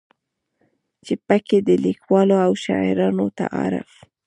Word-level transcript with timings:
چې 1.05 1.13
پکې 1.27 1.57
د 1.67 1.69
ليکوالو 1.85 2.35
او 2.45 2.51
شاعرانو 2.65 3.25
تعارف 3.39 3.89